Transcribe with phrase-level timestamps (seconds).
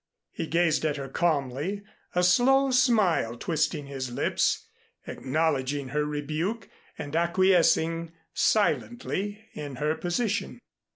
[0.31, 1.83] He gazed at her calmly,
[2.15, 4.67] a slow smile twisting his lips,
[5.05, 10.59] acknowledging her rebuke, and acquiescing silently in her position.